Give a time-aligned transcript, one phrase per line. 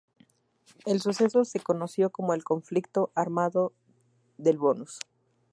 [0.87, 3.71] El suceso se conoció como el Conflicto Armado
[4.39, 4.97] del Bonus.